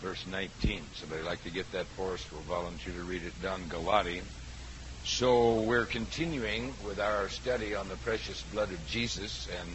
[0.00, 0.82] verse 19.
[0.94, 2.24] Somebody like to get that for us?
[2.30, 3.32] We'll volunteer to read it.
[3.42, 4.20] Don Galati.
[5.04, 9.70] So we're continuing with our study on the precious blood of Jesus, and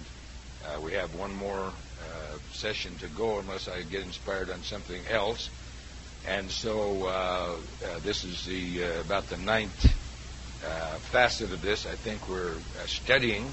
[0.65, 5.01] uh, we have one more uh, session to go unless I get inspired on something
[5.09, 5.49] else.
[6.27, 9.85] And so uh, uh this is the uh, about the ninth
[10.65, 11.85] uh, facet of this.
[11.85, 12.55] I think we're
[12.85, 13.45] studying,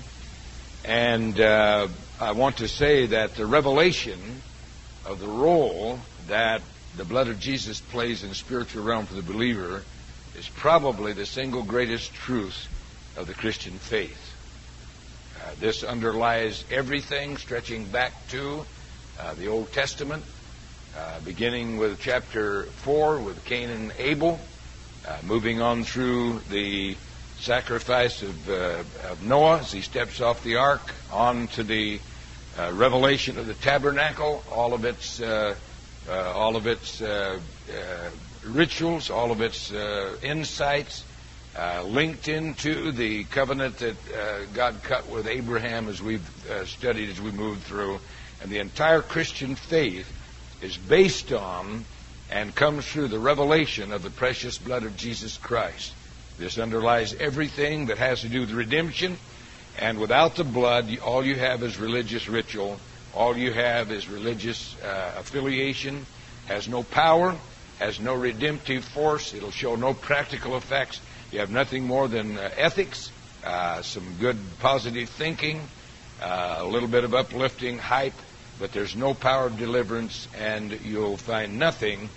[0.85, 4.43] and I want to say that the revelation
[5.07, 5.99] of the role
[6.29, 6.63] that
[6.97, 9.83] the blood of Jesus plays in the spiritual realm for the believer
[10.37, 12.69] is probably the single greatest truth
[13.17, 14.35] of the Christian faith.
[15.37, 18.65] Uh, this underlies everything stretching back to
[19.19, 20.23] uh, the Old Testament,
[20.97, 24.39] uh, beginning with chapter 4 with Cain and Abel,
[25.07, 26.97] uh, moving on through the
[27.39, 32.01] sacrifice of, uh, of, Noah as he steps off the ark, on to the
[32.59, 37.03] uh, revelation of the tabernacle, all of its, all of its
[38.45, 39.73] rituals, all of its
[40.23, 41.05] insights,
[41.57, 47.09] uh, linked into the covenant that uh, God cut with Abraham as we've uh, studied
[47.11, 47.99] as we moved through.
[48.41, 50.11] And the entire Christian faith
[50.63, 51.85] is based on
[52.31, 55.93] and comes through the revelation of the precious blood of Jesus Christ.
[56.39, 59.19] This underlies everything that has to do with redemption.
[59.79, 62.79] And without the blood, all you have is religious ritual.
[63.15, 66.07] All you have is religious uh, affiliation.
[66.47, 67.37] Has no power.
[67.79, 69.33] Has no redemptive force.
[69.35, 71.01] It'll show no practical effects
[71.33, 73.13] you have nothing more than uh, ethics,
[73.45, 75.61] uh, some good positive thinking,
[76.21, 78.15] uh, a little bit of uplifting hype,
[78.59, 82.09] but there's no power of deliverance, and you'll find nothing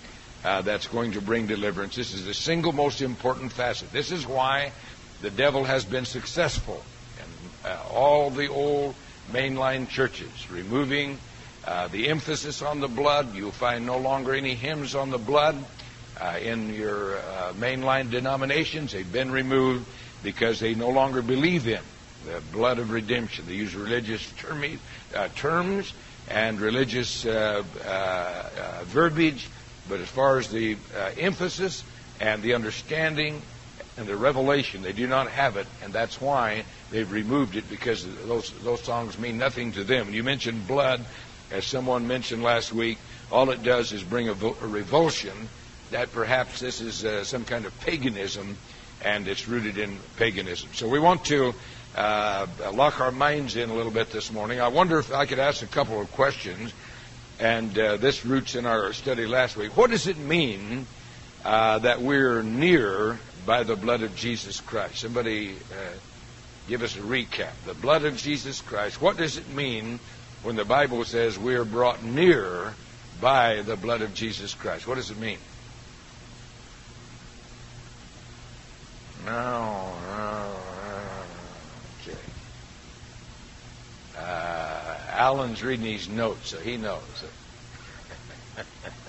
[0.44, 1.94] uh, that's going to bring deliverance.
[1.94, 3.92] This is the single most important facet.
[3.92, 4.72] This is why
[5.22, 6.82] the devil has been successful
[7.90, 8.94] all the old
[9.30, 11.18] mainline churches, removing
[11.66, 13.34] uh, the emphasis on the blood.
[13.34, 15.56] You'll find no longer any hymns on the blood
[16.20, 18.92] uh, in your uh, mainline denominations.
[18.92, 19.86] They've been removed
[20.22, 21.82] because they no longer believe in
[22.24, 23.46] the blood of redemption.
[23.46, 24.32] They use religious
[25.14, 25.92] uh, terms
[26.28, 29.48] and religious uh, uh, uh, verbiage,
[29.88, 30.76] but as far as the
[31.18, 31.84] emphasis
[32.20, 33.42] and the understanding
[33.96, 38.06] and the revelation, they do not have it, and that's why they've removed it because
[38.26, 40.06] those those songs mean nothing to them.
[40.06, 41.04] And you mentioned blood,
[41.50, 42.98] as someone mentioned last week.
[43.30, 45.48] All it does is bring a, a revulsion
[45.90, 48.56] that perhaps this is uh, some kind of paganism
[49.02, 50.70] and it's rooted in paganism.
[50.72, 51.54] So we want to
[51.94, 54.60] uh, lock our minds in a little bit this morning.
[54.60, 56.72] I wonder if I could ask a couple of questions,
[57.38, 59.76] and uh, this roots in our study last week.
[59.76, 60.86] What does it mean
[61.44, 64.96] uh, that we're near by the blood of Jesus Christ?
[64.96, 65.96] Somebody uh,
[66.68, 67.52] give us a recap.
[67.66, 69.00] The blood of Jesus Christ.
[69.00, 70.00] What does it mean
[70.42, 72.74] when the Bible says we're brought near
[73.20, 74.86] by the blood of Jesus Christ?
[74.86, 75.38] What does it mean?
[79.24, 80.56] No, no,
[82.02, 82.18] okay.
[84.18, 87.00] Uh, Alan's reading these notes, so he knows.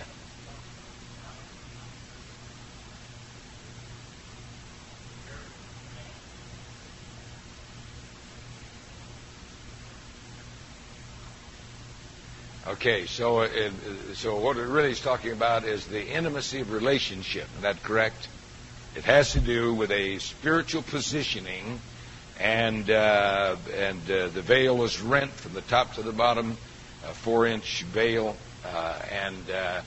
[12.68, 13.72] Okay, so it,
[14.16, 17.48] so what it really is talking about is the intimacy of relationship.
[17.58, 18.28] Is that correct?
[18.96, 21.80] It has to do with a spiritual positioning,
[22.40, 26.58] and uh, and uh, the veil is rent from the top to the bottom,
[27.08, 29.82] a four-inch veil, uh, and uh,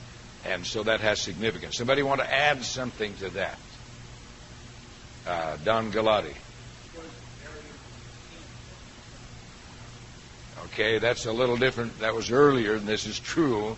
[0.45, 1.75] and so that has significance.
[1.75, 3.59] Somebody want to add something to that?
[5.27, 6.33] Uh, Don Galati.
[10.73, 11.99] Okay, that's a little different.
[11.99, 13.75] That was earlier, and this is true.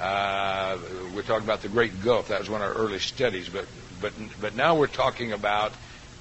[0.00, 0.78] Uh,
[1.14, 2.28] we're talking about the Great Gulf.
[2.28, 3.66] That was one of our early studies, but
[4.00, 5.72] but but now we're talking about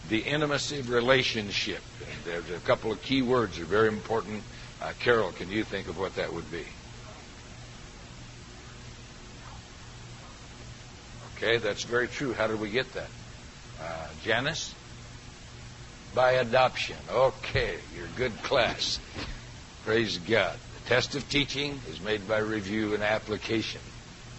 [0.08, 1.82] the intimacy of relationship.
[2.24, 4.44] There's a couple of key words that are very important.
[4.82, 6.66] Uh, Carol, can you think of what that would be?
[11.38, 12.34] Okay, that's very true.
[12.34, 13.10] How did we get that?
[13.82, 14.74] Uh, Janice?
[16.14, 16.96] By adoption.
[17.12, 19.00] Okay, you're good class.
[19.86, 20.58] Praise God.
[20.82, 23.82] The test of teaching is made by review and application.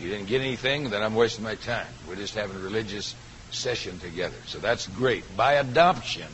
[0.01, 1.87] You didn't get anything, then I'm wasting my time.
[2.09, 3.15] We're just having a religious
[3.53, 4.35] session together.
[4.47, 5.25] So that's great.
[5.37, 6.27] By adoption,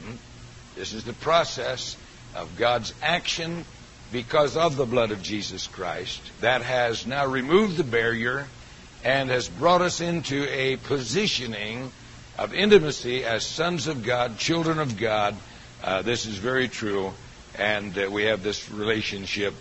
[0.77, 1.99] this is the process
[2.35, 3.67] of God's action
[4.13, 8.47] because of the blood of Jesus Christ that has now removed the barrier
[9.05, 11.93] and has brought us into a positioning
[12.39, 15.37] of intimacy as sons of God, children of God.
[15.85, 17.13] Uh, this is very true,
[17.59, 19.55] and uh, we have this relationship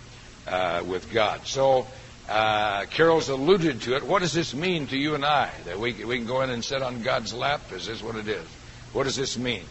[0.47, 1.45] uh, with God.
[1.45, 1.87] So
[2.29, 4.03] Uh, Carol's alluded to it.
[4.03, 5.49] What does this mean to you and I?
[5.65, 7.59] That we, we can go in and sit on God's lap?
[7.73, 8.47] Is this what it is?
[8.93, 9.65] What does this mean?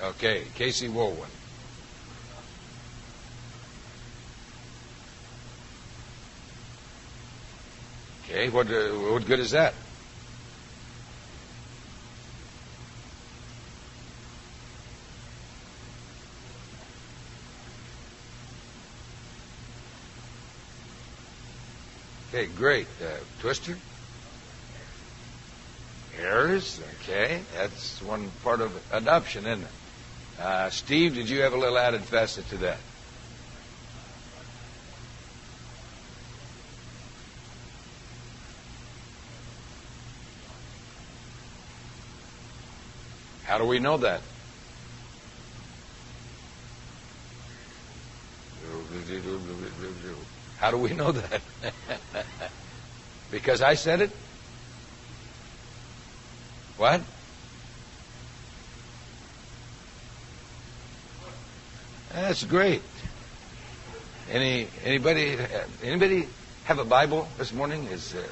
[0.00, 1.28] Okay, Casey Woolwin.
[8.24, 9.74] Okay, what, uh, what good is that?
[22.32, 22.86] Okay, great.
[23.02, 23.76] Uh, Twister?
[26.16, 27.42] Heirs, okay.
[27.56, 30.40] That's one part of adoption, isn't it?
[30.40, 32.78] Uh, Steve, did you have a little added facet to that?
[43.42, 44.20] How do we know that?
[50.60, 51.40] How do we know that?
[53.30, 54.10] because I said it?
[56.76, 57.00] What?
[62.12, 62.82] That's great.
[64.30, 65.38] Any anybody
[65.82, 66.28] anybody
[66.64, 67.84] have a Bible this morning?
[67.86, 68.22] Is uh,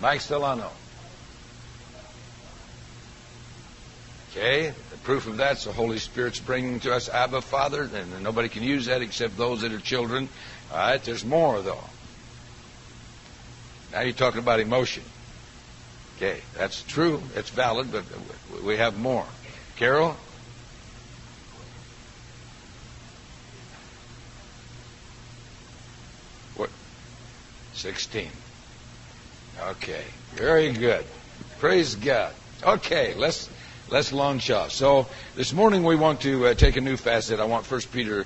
[0.00, 0.70] Mike Stellano?
[4.30, 8.48] Okay, the proof of that's the Holy Spirit's bringing to us Abba Father, and nobody
[8.48, 10.28] can use that except those that are children.
[10.70, 11.84] All right, there's more though.
[13.92, 15.02] Now you're talking about emotion.
[16.16, 18.04] Okay, that's true, it's valid, but
[18.62, 19.26] we have more.
[19.76, 20.16] Carol?
[26.56, 26.70] What?
[27.72, 28.28] 16.
[29.62, 31.04] Okay, very good.
[31.58, 32.34] Praise God.
[32.62, 33.48] Okay, let's
[33.90, 34.70] Les Longshaw.
[34.70, 37.40] So this morning we want to uh, take a new facet.
[37.40, 38.24] I want First Peter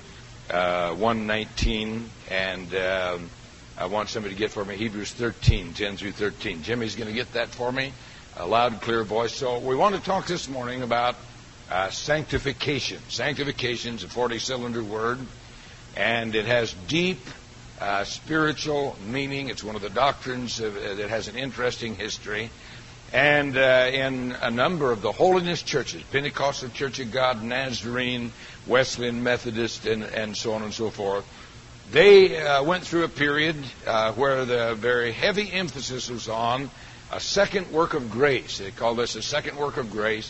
[0.49, 3.29] uh, 1.19, and um,
[3.77, 6.63] I want somebody to get for me Hebrews 13, 10 through 13.
[6.63, 7.93] Jimmy's going to get that for me,
[8.37, 9.33] a loud, clear voice.
[9.33, 11.15] So we want to talk this morning about
[11.69, 12.99] uh, sanctification.
[13.09, 15.19] Sanctification is a 40-cylinder word,
[15.97, 17.19] and it has deep
[17.81, 19.49] uh, spiritual meaning.
[19.49, 22.49] It's one of the doctrines of, uh, that has an interesting history.
[23.15, 28.33] And uh, in a number of the holiness churches, Pentecostal Church of God, Nazarene,
[28.67, 31.25] Wesleyan Methodist, and, and so on and so forth,
[31.93, 33.55] they uh, went through a period
[33.87, 36.69] uh, where the very heavy emphasis was on
[37.09, 38.57] a second work of grace.
[38.57, 40.29] They called this a second work of grace,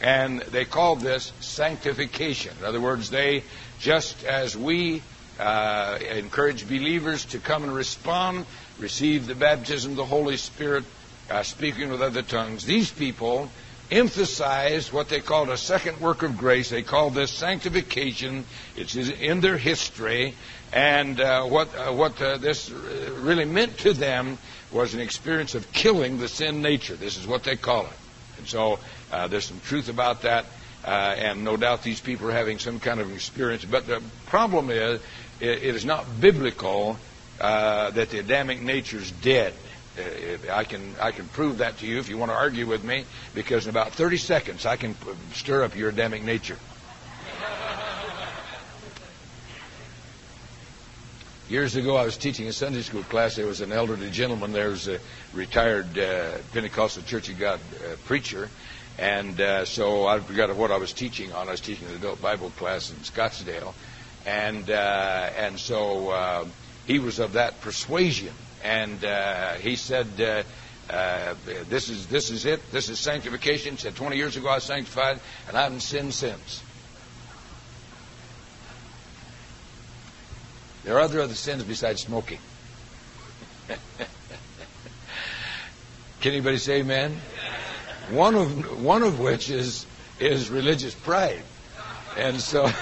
[0.00, 2.56] and they called this sanctification.
[2.58, 3.44] In other words, they,
[3.78, 5.02] just as we
[5.38, 8.44] uh, encourage believers to come and respond,
[8.80, 10.82] receive the baptism of the Holy Spirit,
[11.30, 12.64] uh, speaking with other tongues.
[12.64, 13.50] These people
[13.90, 16.70] emphasized what they called a second work of grace.
[16.70, 18.44] They called this sanctification.
[18.76, 20.34] It's in their history,
[20.72, 24.38] and uh, what uh, what uh, this really meant to them
[24.72, 26.96] was an experience of killing the sin nature.
[26.96, 27.92] This is what they call it.
[28.38, 28.78] And so
[29.12, 30.46] uh, there's some truth about that,
[30.84, 33.64] uh, and no doubt these people are having some kind of experience.
[33.64, 35.00] But the problem is,
[35.40, 36.98] it is not biblical
[37.38, 39.54] that the Adamic nature is dead.
[39.96, 42.82] Uh, I can I can prove that to you if you want to argue with
[42.82, 43.04] me,
[43.34, 44.96] because in about 30 seconds I can
[45.32, 46.58] stir up your Adamic nature.
[51.48, 53.36] Years ago, I was teaching a Sunday school class.
[53.36, 54.52] There was an elderly gentleman.
[54.52, 54.98] There was a
[55.34, 58.48] retired uh, Pentecostal Church of God uh, preacher,
[58.98, 61.48] and uh, so I forgot what I was teaching on.
[61.48, 63.74] I was teaching an adult Bible class in Scottsdale,
[64.24, 66.44] and uh, and so uh,
[66.86, 68.32] he was of that persuasion
[68.64, 70.42] and uh, he said, uh,
[70.92, 71.34] uh,
[71.68, 72.72] "This is this is it.
[72.72, 76.14] This is sanctification." He said, "20 years ago I was sanctified, and I haven't sinned
[76.14, 76.62] since."
[80.82, 82.38] There are other other sins besides smoking.
[86.20, 87.20] Can anybody say amen?
[88.10, 89.86] One of one of which is
[90.18, 91.42] is religious pride,
[92.16, 92.68] and so.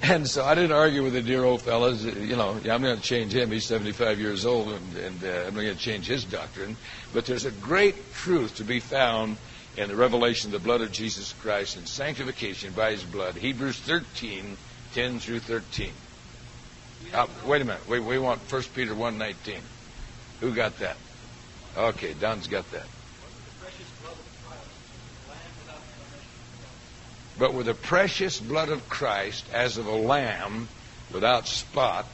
[0.00, 2.04] And so I didn't argue with the dear old fellows.
[2.04, 3.50] You know, I'm going to change him.
[3.50, 6.76] He's 75 years old, and, and uh, I'm not going to change his doctrine.
[7.12, 9.36] But there's a great truth to be found
[9.78, 13.36] in the revelation of the blood of Jesus Christ and sanctification by His blood.
[13.36, 14.56] Hebrews 13,
[14.92, 15.90] 10 through 13.
[17.14, 17.88] Uh, wait a minute.
[17.88, 19.60] We, we want 1 Peter 1.19.
[20.40, 20.96] Who got that?
[21.76, 22.86] Okay, Don's got that.
[27.38, 30.68] But with the precious blood of Christ as of a lamb
[31.12, 32.06] without spot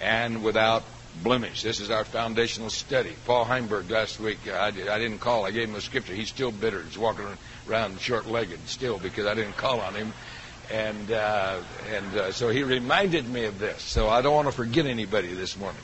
[0.00, 0.82] and without
[1.22, 1.62] blemish.
[1.62, 3.14] This is our foundational study.
[3.26, 5.44] Paul Heimberg last week, I, I didn't call.
[5.44, 6.14] I gave him a scripture.
[6.14, 6.82] He's still bitter.
[6.82, 7.26] He's walking
[7.68, 10.12] around short-legged still because I didn't call on him.
[10.70, 11.60] And uh,
[11.92, 13.82] and uh, so he reminded me of this.
[13.82, 15.82] So I don't want to forget anybody this morning.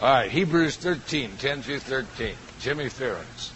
[0.00, 2.34] All right, Hebrews 13, 10 through 13.
[2.60, 3.52] Jimmy Ferrens.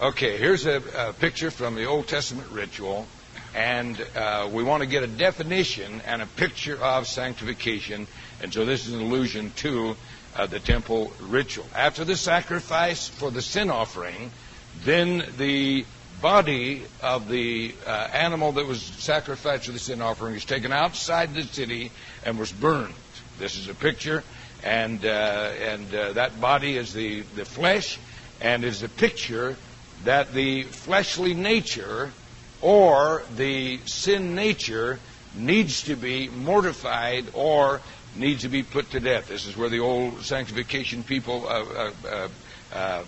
[0.00, 3.06] Okay, here's a, a, picture from the Old Testament ritual,
[3.54, 8.06] and uh, we want to get a definition and a picture of sanctification,
[8.42, 9.94] and so this is an allusion to
[10.34, 11.66] uh, the temple ritual.
[11.74, 14.30] After the sacrifice for the sin offering,
[14.84, 15.84] then the
[16.22, 21.34] body of the uh, animal that was sacrificed for the sin offering is taken outside
[21.34, 21.92] the city
[22.24, 22.94] and was burned.
[23.38, 24.24] This is a picture,
[24.64, 25.08] and uh,
[25.60, 27.98] and uh, that body is the the flesh,
[28.40, 29.56] and is a picture
[30.04, 32.10] that the fleshly nature
[32.62, 34.98] or the sin nature
[35.34, 37.80] needs to be mortified or
[38.16, 39.28] needs to be put to death.
[39.28, 42.28] This is where the old sanctification people uh, uh, uh,
[42.74, 43.02] uh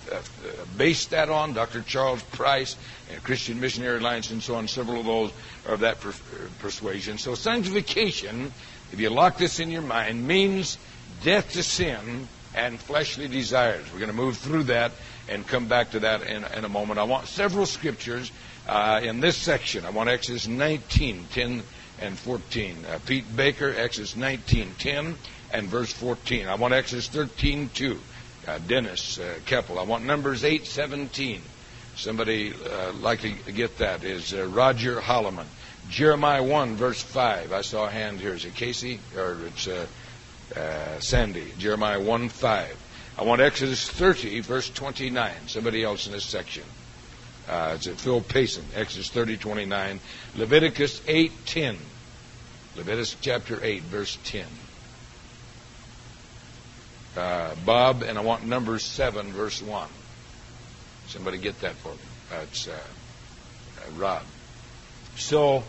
[0.77, 1.53] based that on.
[1.53, 1.83] Dr.
[1.83, 2.77] Charles Price
[3.13, 5.33] and Christian Missionary Alliance and so on, several of those
[5.67, 6.15] are of that per-
[6.61, 7.19] persuasion.
[7.19, 8.53] So sanctification,
[8.93, 10.79] if you lock this in your mind, means
[11.23, 13.85] death to sin and fleshly desires.
[13.93, 14.93] We're going to move through that
[15.29, 16.99] and come back to that in, in a moment.
[16.99, 18.31] I want several scriptures
[18.69, 19.85] uh, in this section.
[19.85, 21.63] I want Exodus 19, 10
[22.01, 22.77] and 14.
[22.85, 25.15] Uh, Pete Baker, Exodus 19, 10
[25.53, 26.49] and verse 14.
[26.49, 27.99] I want Exodus 13, 2.
[28.47, 29.79] Uh, Dennis uh, Keppel.
[29.79, 31.41] I want Numbers 8, 17.
[31.95, 35.47] Somebody uh, likely get that is uh, Roger Holloman.
[35.89, 37.53] Jeremiah 1, verse 5.
[37.53, 38.35] I saw a hand here.
[38.35, 38.99] Is it Casey?
[39.17, 39.69] Or it's
[40.57, 41.53] uh, Sandy.
[41.59, 42.77] Jeremiah 1, 5.
[43.19, 45.33] I want Exodus 30, verse 29.
[45.47, 46.65] Somebody else in this section.
[47.49, 50.01] Uh, it's Phil Payson, Exodus 30, 29.
[50.37, 51.77] Leviticus 8, 10.
[52.77, 54.47] Leviticus chapter 8, verse 10.
[57.17, 59.89] Uh, Bob, and I want Numbers 7, verse 1.
[61.09, 61.99] Somebody get that for me.
[62.31, 64.23] That's uh, uh, Rob.
[65.17, 65.63] So,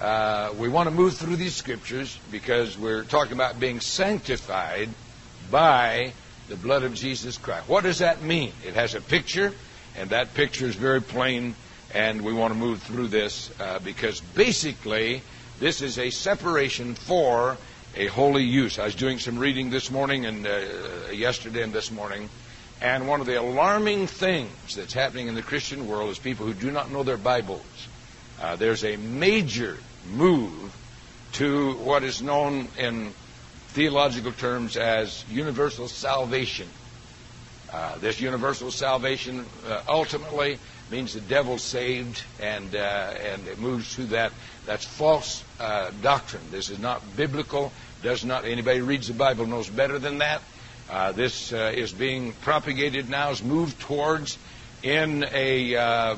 [0.00, 4.88] uh, we want to move through these scriptures because we're talking about being sanctified
[5.50, 6.12] by
[6.48, 7.68] the blood of Jesus Christ.
[7.68, 8.52] What does that mean?
[8.66, 9.52] It has a picture,
[9.96, 11.54] and that picture is very plain,
[11.94, 15.22] and we want to move through this uh, because basically
[15.60, 17.56] this is a separation for
[17.94, 18.78] a holy use.
[18.78, 22.28] I was doing some reading this morning and uh, yesterday and this morning,
[22.80, 26.54] and one of the alarming things that's happening in the Christian world is people who
[26.54, 27.88] do not know their Bibles.
[28.42, 29.78] Uh, there's a major
[30.10, 30.76] move
[31.30, 33.12] to what is known in
[33.68, 36.66] theological terms as universal salvation.
[37.72, 40.58] Uh, this universal salvation uh, ultimately
[40.90, 44.32] means the devil's saved, and uh, and it moves to that.
[44.66, 46.42] That's false uh, doctrine.
[46.50, 47.72] This is not biblical.
[48.02, 50.42] Does not anybody reads the Bible knows better than that.
[51.14, 53.30] This is being propagated now.
[53.30, 54.36] Is moved towards
[54.82, 56.16] in a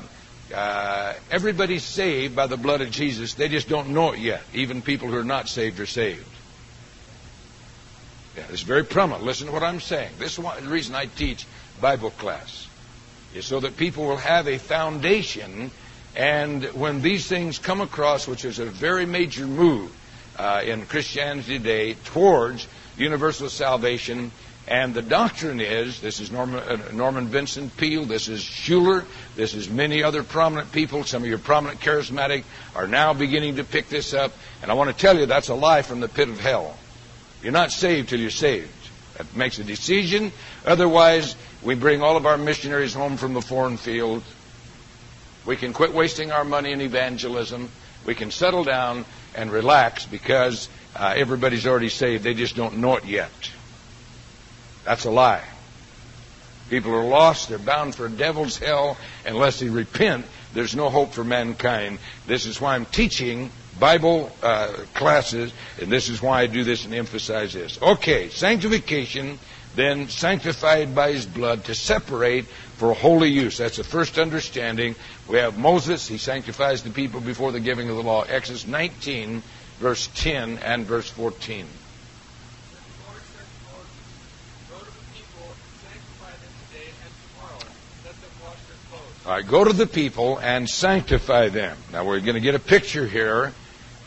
[0.51, 3.33] everybody's saved by the blood of Jesus.
[3.33, 4.43] They just don't know it yet.
[4.53, 6.25] Even people who are not saved are saved.
[8.37, 9.23] Yeah, it's very prominent.
[9.23, 10.11] Listen to what I'm saying.
[10.19, 11.45] This is the reason I teach
[11.79, 12.67] Bible class,
[13.33, 15.71] is so that people will have a foundation.
[16.15, 19.91] And when these things come across, which is a very major move
[20.37, 24.31] uh, in Christianity today towards universal salvation,
[24.67, 29.05] and the doctrine is this is Norman, uh, Norman Vincent Peale, this is Schuller,
[29.35, 31.03] this is many other prominent people.
[31.03, 32.43] Some of your prominent charismatic
[32.75, 34.31] are now beginning to pick this up.
[34.63, 36.75] And I want to tell you that's a lie from the pit of hell.
[37.43, 38.71] You're not saved till you're saved.
[39.17, 40.31] That makes a decision.
[40.65, 44.23] Otherwise, we bring all of our missionaries home from the foreign field.
[45.45, 47.69] We can quit wasting our money in evangelism.
[48.03, 49.05] We can settle down
[49.35, 52.23] and relax because uh, everybody's already saved.
[52.23, 53.51] They just don't know it yet.
[54.85, 55.43] That's a lie.
[56.69, 57.49] People are lost.
[57.49, 60.25] They're bound for devil's hell unless they repent.
[60.53, 61.99] There's no hope for mankind.
[62.27, 66.85] This is why I'm teaching Bible uh, classes, and this is why I do this
[66.85, 67.79] and emphasize this.
[67.81, 69.37] Okay, sanctification,
[69.75, 72.45] then sanctified by his blood to separate
[72.77, 73.57] for holy use.
[73.57, 74.95] That's the first understanding.
[75.27, 78.23] We have Moses, he sanctifies the people before the giving of the law.
[78.23, 79.43] Exodus 19,
[79.79, 81.65] verse 10 and verse 14.
[89.25, 91.75] Right, go to the people and sanctify them.
[91.91, 93.53] Now we're going to get a picture here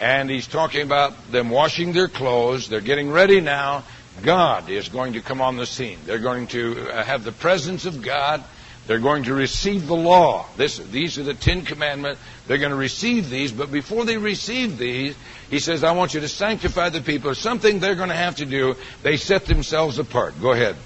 [0.00, 2.68] and he's talking about them washing their clothes.
[2.68, 3.82] They're getting ready now.
[4.22, 5.98] God is going to come on the scene.
[6.06, 8.44] They're going to uh, have the presence of God.
[8.86, 10.46] They're going to receive the law.
[10.56, 12.20] This, these are the Ten Commandments.
[12.46, 15.16] They're going to receive these, but before they receive these,
[15.50, 17.34] he says, I want you to sanctify the people.
[17.34, 18.76] something they're going to have to do.
[19.02, 20.40] They set themselves apart.
[20.40, 20.76] Go ahead.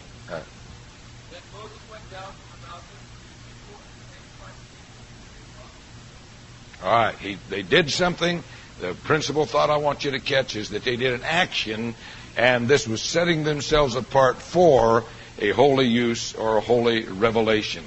[6.83, 7.15] All right.
[7.17, 8.43] He, they did something
[8.83, 11.95] the principal thought I want you to catch is that they did an action,
[12.37, 15.05] and this was setting themselves apart for
[15.39, 17.85] a holy use or a holy revelation.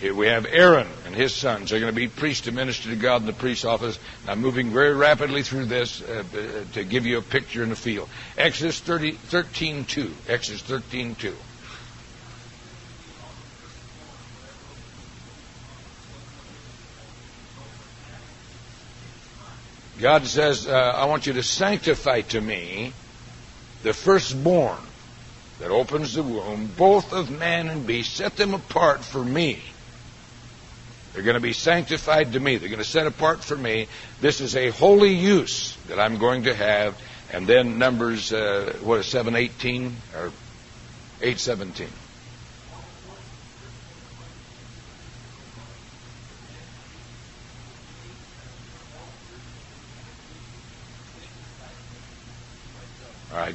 [0.00, 1.70] Here we have Aaron and his sons.
[1.70, 3.98] They're going to be priests to minister to God in the priest's office.
[4.26, 6.24] I'm moving very rapidly through this uh,
[6.72, 8.08] to give you a picture and a feel.
[8.38, 10.10] Exodus 30, 13 2.
[10.28, 11.36] Exodus 13 2.
[20.02, 22.92] God says, uh, I want you to sanctify to me
[23.84, 24.80] the firstborn
[25.60, 29.62] that opens the womb, both of man and beast, set them apart for me.
[31.12, 32.56] They're going to be sanctified to me.
[32.56, 33.86] They're going to set apart for me.
[34.20, 37.00] This is a holy use that I'm going to have.
[37.32, 40.32] And then Numbers, uh, what is 718 or
[41.20, 41.86] 817?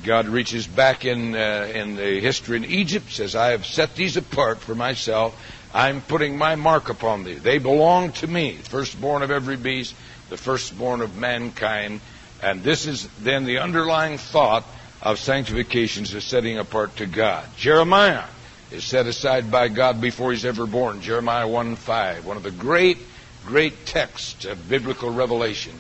[0.08, 4.16] God reaches back in uh, in the history in Egypt, says, "I have set these
[4.16, 5.36] apart for myself.
[5.74, 7.34] I'm putting my mark upon thee.
[7.34, 9.94] They belong to me, firstborn of every beast,
[10.30, 12.00] the firstborn of mankind."
[12.42, 14.64] And this is then the underlying thought
[15.02, 17.46] of sanctification is setting apart to God.
[17.58, 18.24] Jeremiah
[18.72, 21.02] is set aside by God before he's ever born.
[21.02, 23.00] Jeremiah 1 5, one of the great,
[23.46, 25.74] great texts of biblical revelation.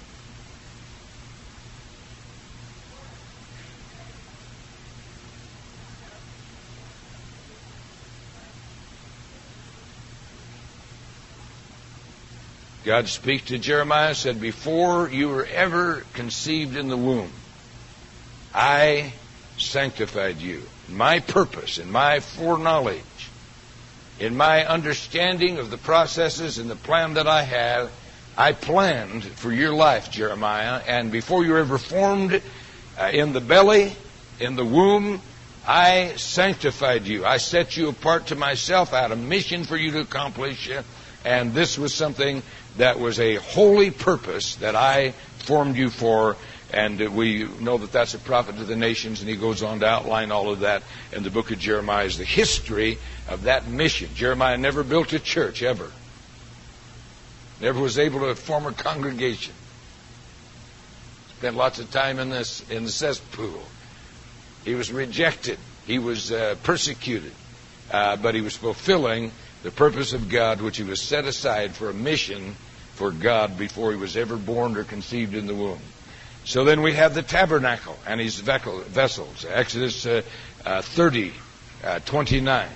[12.87, 17.29] God speaks to Jeremiah, said, Before you were ever conceived in the womb,
[18.55, 19.11] I
[19.57, 20.63] sanctified you.
[20.87, 23.01] My purpose and my foreknowledge,
[24.21, 27.91] in my understanding of the processes and the plan that I have,
[28.37, 30.81] I planned for your life, Jeremiah.
[30.87, 32.41] And before you were ever formed
[32.97, 33.97] uh, in the belly,
[34.39, 35.21] in the womb,
[35.67, 37.25] I sanctified you.
[37.25, 38.93] I set you apart to myself.
[38.93, 40.69] I had a mission for you to accomplish.
[41.27, 42.41] And this was something
[42.77, 46.37] that was a holy purpose that I formed you for.
[46.71, 49.85] And we know that that's a prophet to the nations, and he goes on to
[49.85, 54.09] outline all of that in the book of Jeremiah as the history of that mission.
[54.15, 55.91] Jeremiah never built a church, ever.
[57.59, 59.53] Never was able to form a congregation.
[61.39, 63.63] Spent lots of time in this in the cesspool.
[64.63, 65.59] He was rejected.
[65.85, 67.33] He was uh, persecuted,
[67.91, 71.89] uh, but he was fulfilling the purpose of God, which he was set aside for
[71.89, 72.55] a mission
[72.93, 75.79] for God before he was ever born or conceived in the womb.
[76.45, 79.45] So then we have the tabernacle and his vessels.
[79.47, 80.21] Exodus uh,
[80.65, 81.33] uh, 30,
[81.83, 82.69] uh, 29.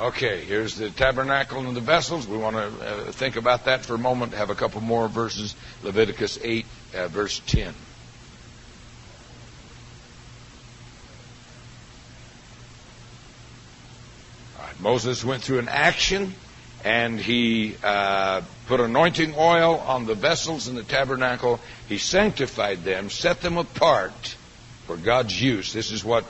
[0.00, 2.28] Okay, here's the tabernacle and the vessels.
[2.28, 4.32] We want to uh, think about that for a moment.
[4.32, 5.56] Have a couple more verses.
[5.82, 7.74] Leviticus 8, uh, verse 10.
[14.80, 16.32] Moses went through an action
[16.84, 21.58] and he uh, put anointing oil on the vessels in the tabernacle.
[21.88, 24.36] He sanctified them, set them apart
[24.86, 25.72] for God's use.
[25.72, 26.24] This is what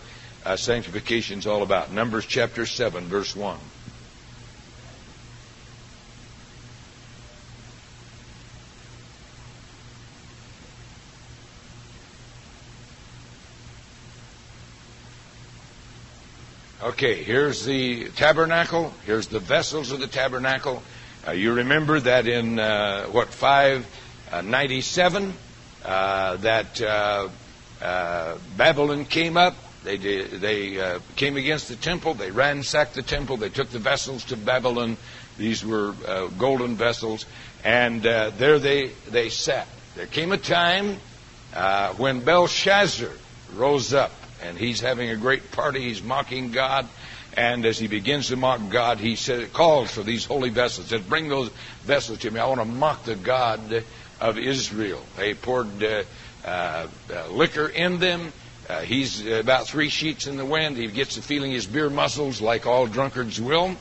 [0.44, 1.92] uh, sanctification is all about.
[1.92, 3.56] Numbers chapter 7, verse 1.
[16.80, 18.94] Okay, here's the tabernacle.
[19.04, 20.82] Here's the vessels of the tabernacle.
[21.26, 25.34] Uh, you remember that in uh, what 597
[25.84, 27.28] uh, that uh,
[27.82, 29.56] uh, Babylon came up.
[29.96, 32.14] They they uh, came against the temple.
[32.14, 33.36] They ransacked the temple.
[33.36, 34.96] They took the vessels to Babylon.
[35.38, 35.94] These were
[36.36, 37.24] golden vessels,
[37.64, 39.68] and there they they sat.
[39.94, 40.98] There came a time
[41.96, 43.12] when Belshazzar
[43.54, 45.82] rose up and he's having a great party.
[45.82, 46.88] He's mocking God.
[47.36, 49.16] And as he begins to mock God, he
[49.52, 50.88] calls for these holy vessels.
[50.88, 51.50] Says, bring those
[51.84, 52.40] vessels to me.
[52.40, 53.84] I want to mock the God
[54.20, 55.02] of Israel.
[55.16, 56.02] They poured uh,
[56.44, 56.86] uh,
[57.30, 58.32] liquor in them.
[58.68, 60.76] Uh, he's about three sheets in the wind.
[60.76, 63.76] He gets the feeling his beer muscles, like all drunkards will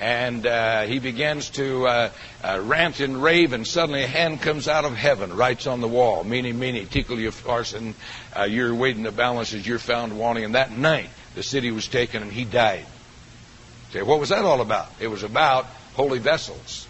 [0.00, 2.10] and uh, he begins to uh,
[2.42, 5.88] uh, rant and rave, and suddenly a hand comes out of heaven, writes on the
[5.88, 7.94] wall, "Mene, mene, tekel upharsin,
[8.36, 12.22] uh, you're waiting the balances, you're found wanting." And that night, the city was taken,
[12.22, 12.86] and he died.
[13.92, 14.88] Say, what was that all about?
[15.00, 16.86] It was about holy vessels.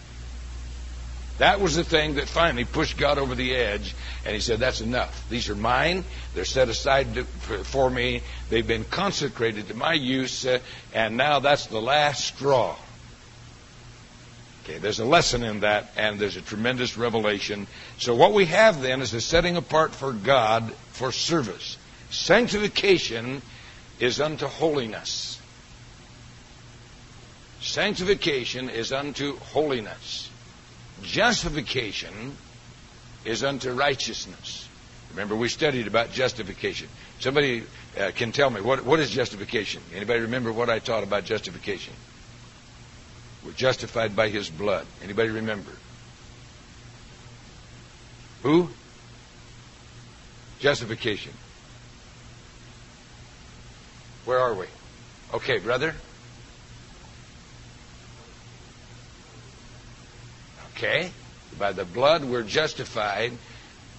[1.41, 3.95] That was the thing that finally pushed God over the edge,
[4.27, 5.27] and He said, That's enough.
[5.31, 6.05] These are mine.
[6.35, 8.21] They're set aside for me.
[8.51, 10.59] They've been consecrated to my use, uh,
[10.93, 12.77] and now that's the last straw.
[14.65, 17.67] Okay, there's a lesson in that, and there's a tremendous revelation.
[17.97, 21.79] So, what we have then is a setting apart for God for service.
[22.11, 23.41] Sanctification
[23.99, 25.41] is unto holiness.
[27.63, 30.30] Sanctification is unto holiness.
[31.03, 32.37] Justification
[33.25, 34.69] is unto righteousness.
[35.11, 36.89] Remember, we studied about justification.
[37.19, 37.65] Somebody
[37.99, 39.83] uh, can tell me what what is justification?
[39.95, 41.95] Anybody remember what I taught about justification?
[43.45, 44.87] We're justified by His blood.
[45.03, 45.73] Anybody remember?
[48.43, 48.71] Who?
[50.61, 51.33] Justification.
[54.25, 54.67] Where are we?
[55.35, 55.95] Okay, brother.
[60.81, 61.13] Okay?
[61.59, 63.33] By the blood we're justified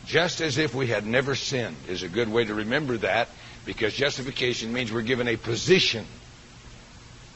[0.08, 3.28] just as if we had never sinned is a good way to remember that
[3.68, 6.08] because justification means we're given a position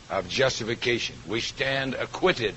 [0.09, 1.15] of justification.
[1.27, 2.55] We stand acquitted.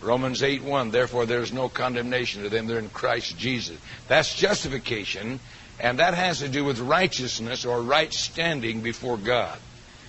[0.00, 3.78] Romans 8 1, therefore there is no condemnation to them that are in Christ Jesus.
[4.08, 5.38] That's justification,
[5.78, 9.56] and that has to do with righteousness or right standing before God.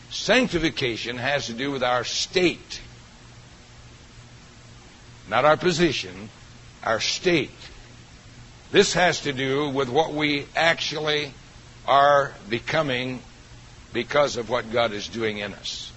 [0.10, 2.82] Sanctification has to do with our state
[5.32, 6.30] not our position,
[6.84, 7.52] our state.
[8.72, 11.32] This has to do with what we actually
[11.88, 13.22] are becoming
[13.94, 15.90] because of what God is doing in us.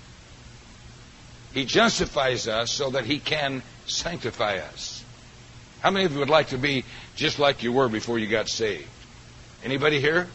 [1.52, 5.04] He justifies us so that He can sanctify us.
[5.80, 6.84] How many of you would like to be
[7.16, 8.88] just like you were before you got saved?
[9.64, 10.28] Anybody here?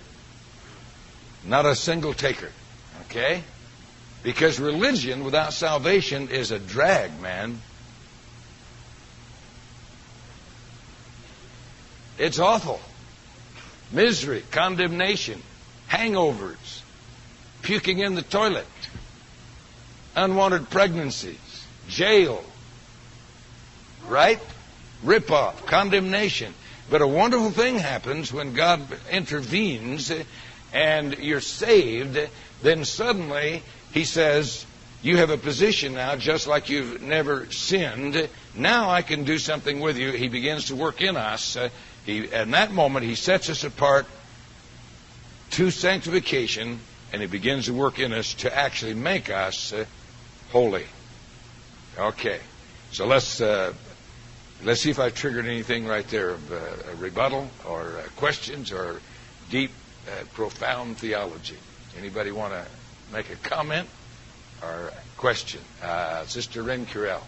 [1.46, 2.52] Not a single taker.
[3.06, 3.44] Okay?
[4.24, 7.62] Because religion without salvation is a drag, man.
[12.20, 12.82] It's awful.
[13.94, 15.42] Misery, condemnation,
[15.90, 16.84] hangovers,
[17.62, 18.68] puking in the toilet,
[20.16, 22.44] unwanted pregnancies, jail,
[24.08, 24.40] right?
[25.02, 26.54] Rip off, condemnation.
[26.90, 30.12] But a wonderful thing happens when God intervenes
[30.74, 32.20] and you're saved,
[32.62, 34.66] then suddenly He says,
[35.02, 38.28] You have a position now just like you've never sinned.
[38.56, 40.12] Now I can do something with you.
[40.12, 41.56] He begins to work in us.
[41.56, 41.70] Uh,
[42.10, 44.08] He, in that moment, he sets us apart
[45.52, 46.80] to sanctification,
[47.13, 49.86] and he begins to work in us to actually make us uh,
[50.52, 50.86] holy.
[52.00, 52.39] Okay,
[52.91, 53.74] so let's uh,
[54.63, 56.56] let's see if I triggered anything right there of uh,
[56.91, 59.02] a rebuttal or uh, questions or
[59.52, 59.69] deep,
[60.08, 61.58] uh, profound theology.
[61.95, 62.65] Anybody want to
[63.13, 63.88] make a comment
[64.63, 65.62] or question?
[65.84, 67.22] Uh, Sister Ren Curell.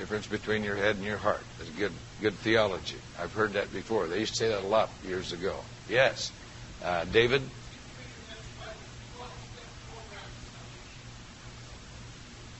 [0.00, 1.42] Difference between your head and your heart.
[1.58, 2.96] That's good, good theology.
[3.20, 4.06] I've heard that before.
[4.06, 5.54] They used to say that a lot years ago.
[5.90, 6.32] Yes.
[6.82, 7.42] Uh, David?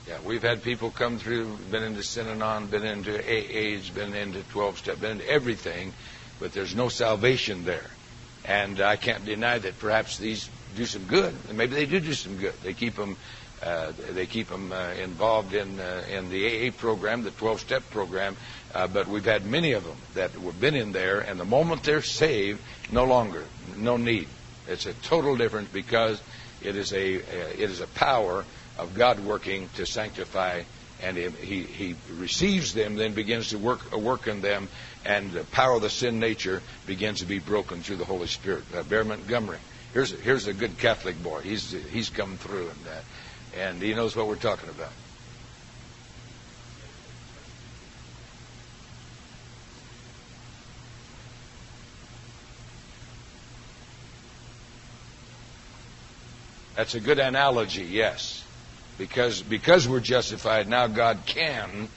[0.07, 4.77] Yeah, we've had people come through, been into Synanon, been into AAs, been into 12
[4.77, 5.93] step, been into everything,
[6.39, 7.89] but there's no salvation there.
[8.45, 11.33] And I can't deny that perhaps these do some good.
[11.49, 12.53] And maybe they do do some good.
[12.61, 13.17] They keep them
[13.63, 18.35] uh, they keep them uh, involved in uh, in the AA program, the 12-step program.
[18.73, 21.83] Uh, but we've had many of them that have been in there, and the moment
[21.83, 22.59] they're saved,
[22.91, 23.45] no longer,
[23.77, 24.27] no need.
[24.67, 26.21] It's a total difference because
[26.61, 28.45] it is a it is a power
[28.79, 30.63] of God working to sanctify,
[31.03, 34.69] and he he receives them, then begins to work work in them,
[35.05, 38.63] and the power of the sin nature begins to be broken through the Holy Spirit.
[38.75, 39.59] Uh, Bear Montgomery.
[39.93, 41.41] Here's a, here's a good Catholic boy.
[41.41, 43.01] He's he's come through and uh,
[43.57, 44.91] and he knows what we're talking about.
[56.75, 58.43] That's a good analogy, yes.
[58.97, 61.89] Because because we're justified, now God can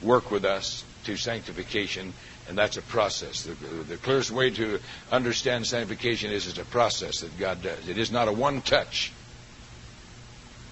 [0.00, 2.12] work with us to sanctification,
[2.48, 3.42] and that's a process.
[3.42, 7.88] The, the clearest way to understand sanctification is it's a process that God does.
[7.88, 9.12] It is not a one touch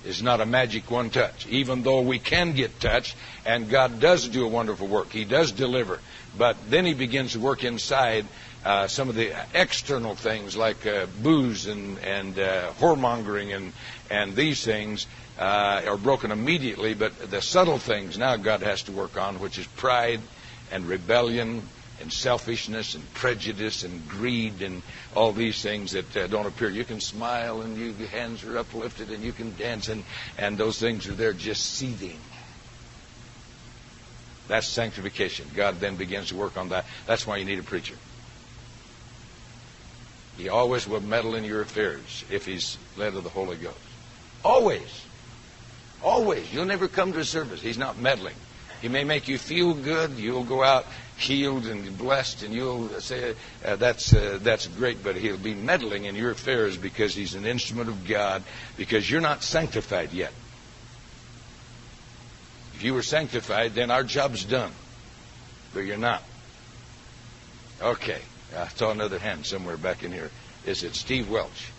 [0.05, 4.29] is not a magic one touch, even though we can get touched, and God does
[4.29, 5.11] do a wonderful work.
[5.11, 6.01] He does deliver.
[6.37, 8.27] But then He begins to work inside
[8.65, 13.73] uh, some of the external things like uh, booze and, and uh, whoremongering and,
[14.11, 15.07] and these things
[15.39, 19.59] uh, are broken immediately, but the subtle things now God has to work on, which
[19.59, 20.21] is pride
[20.71, 21.63] and rebellion
[22.01, 24.83] and selfishness and prejudice and greed and
[25.15, 26.71] all these things that uh, don't appear.
[26.71, 30.05] You can smile and you, your hands are uplifted and you can dance and,
[30.39, 32.19] and those things are there just seething.
[34.49, 35.47] That's sanctification.
[35.55, 36.85] God then begins to work on that.
[37.07, 37.95] That's why you need a preacher.
[40.37, 43.77] He always will meddle in your affairs if he's led of the Holy Ghost.
[44.45, 45.05] Always.
[46.03, 46.53] Always.
[46.53, 47.61] You'll never come to a service.
[47.61, 48.35] He's not meddling.
[48.81, 50.13] He may make you feel good.
[50.13, 50.87] You'll go out
[51.21, 55.03] healed and blessed, and you'll say uh, that's uh, that's great.
[55.05, 58.43] But he'll be meddling in your affairs because he's an instrument of God.
[58.77, 60.33] Because you're not sanctified yet.
[62.75, 64.73] If you were sanctified, then our job's done.
[65.75, 66.23] But you're not.
[67.81, 68.21] Okay.
[68.57, 70.31] I saw another hand somewhere back in here.
[70.67, 71.71] Is it Steve Welch?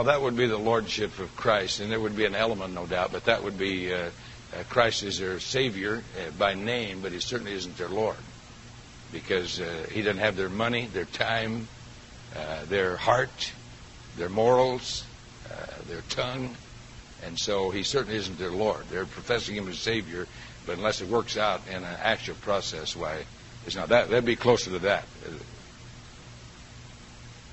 [0.00, 2.86] No, that would be the lordship of Christ, and there would be an element, no
[2.86, 7.12] doubt, but that would be uh, uh, Christ is their Savior uh, by name, but
[7.12, 8.16] He certainly isn't their Lord
[9.12, 11.68] because uh, He doesn't have their money, their time,
[12.34, 13.52] uh, their heart,
[14.16, 15.04] their morals,
[15.52, 16.56] uh, their tongue,
[17.22, 18.86] and so He certainly isn't their Lord.
[18.88, 20.26] They're professing Him as Savior,
[20.64, 23.26] but unless it works out in an actual process, why,
[23.66, 24.08] it's not that.
[24.08, 25.04] That'd be closer to that.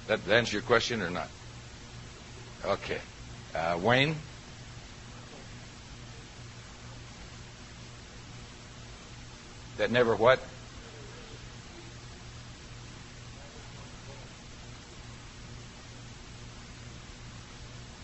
[0.08, 1.28] That answer your question or not?
[2.66, 3.00] Okay.
[3.54, 4.16] Uh, Wayne?
[9.78, 10.40] That never what?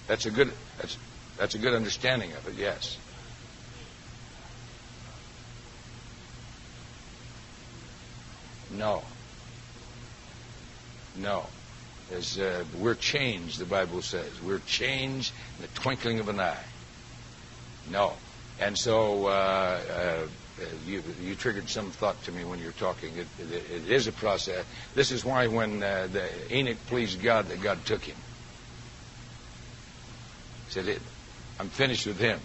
[0.07, 0.97] That's a good that's
[1.37, 2.97] that's a good understanding of it, yes.
[8.71, 9.01] No.
[11.15, 11.45] No
[12.13, 14.41] as uh, we're changed, the Bible says.
[14.41, 16.63] We're changed in the twinkling of an eye.
[17.91, 18.13] No.
[18.59, 20.27] And so uh, uh,
[20.85, 23.15] you, you triggered some thought to me when you were talking.
[23.17, 24.65] It, it, it is a process.
[24.95, 28.15] This is why when uh, the Enoch pleased God, that God took him.
[30.67, 30.99] He said,
[31.59, 32.39] I'm finished with him.